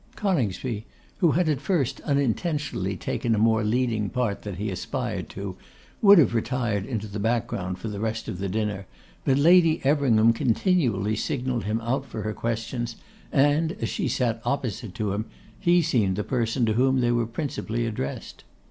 Coningsby, 0.15 0.87
who 1.19 1.33
had 1.33 1.47
at 1.47 1.61
first 1.61 2.01
unintentionally 2.01 2.97
taken 2.97 3.35
a 3.35 3.37
more 3.37 3.63
leading 3.63 4.09
part 4.09 4.41
than 4.41 4.55
he 4.55 4.71
aspired 4.71 5.29
to, 5.29 5.57
would 6.01 6.17
have 6.17 6.33
retired 6.33 6.87
into 6.87 7.05
the 7.05 7.19
background 7.19 7.77
for 7.77 7.87
the 7.87 7.99
rest 7.99 8.27
of 8.27 8.39
the 8.39 8.49
dinner, 8.49 8.87
but 9.25 9.37
Lady 9.37 9.79
Everingham 9.83 10.33
continually 10.33 11.15
signalled 11.15 11.65
him 11.65 11.79
out 11.81 12.07
for 12.07 12.23
her 12.23 12.33
questions, 12.33 12.95
and 13.31 13.73
as 13.73 13.89
she 13.89 14.07
sat 14.07 14.41
opposite 14.43 14.95
to 14.95 15.13
him, 15.13 15.25
he 15.59 15.83
seemed 15.83 16.15
the 16.15 16.23
person 16.23 16.65
to 16.65 16.73
whom 16.73 16.99
they 17.01 17.11
were 17.11 17.27
principally 17.27 17.85
addressed. 17.85 18.43